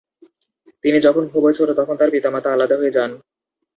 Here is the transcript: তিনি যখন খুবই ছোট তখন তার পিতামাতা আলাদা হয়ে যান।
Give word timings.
তিনি 0.83 0.97
যখন 0.99 1.23
খুবই 1.33 1.53
ছোট 1.57 1.69
তখন 1.79 1.95
তার 1.97 2.09
পিতামাতা 2.13 2.49
আলাদা 2.51 2.75
হয়ে 2.77 2.95
যান। 2.97 3.11